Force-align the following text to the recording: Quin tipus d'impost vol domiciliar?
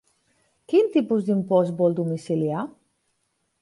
Quin 0.73 0.89
tipus 0.95 1.29
d'impost 1.29 1.79
vol 1.83 2.01
domiciliar? 2.03 2.69